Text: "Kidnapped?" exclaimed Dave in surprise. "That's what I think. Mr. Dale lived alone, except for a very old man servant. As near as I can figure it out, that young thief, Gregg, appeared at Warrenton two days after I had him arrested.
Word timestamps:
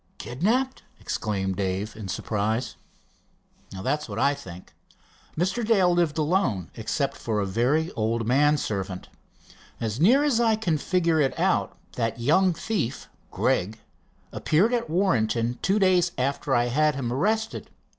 "Kidnapped?" 0.17 0.81
exclaimed 0.99 1.57
Dave 1.57 1.95
in 1.95 2.07
surprise. 2.07 2.75
"That's 3.83 4.09
what 4.09 4.17
I 4.17 4.33
think. 4.33 4.73
Mr. 5.37 5.63
Dale 5.63 5.93
lived 5.93 6.17
alone, 6.17 6.71
except 6.73 7.17
for 7.17 7.39
a 7.39 7.45
very 7.45 7.91
old 7.91 8.25
man 8.25 8.57
servant. 8.57 9.09
As 9.79 9.99
near 9.99 10.23
as 10.23 10.39
I 10.39 10.55
can 10.55 10.79
figure 10.79 11.21
it 11.21 11.37
out, 11.39 11.77
that 11.97 12.19
young 12.19 12.51
thief, 12.51 13.09
Gregg, 13.29 13.79
appeared 14.31 14.73
at 14.73 14.89
Warrenton 14.89 15.59
two 15.61 15.77
days 15.77 16.13
after 16.17 16.55
I 16.55 16.65
had 16.65 16.95
him 16.95 17.13
arrested. 17.13 17.69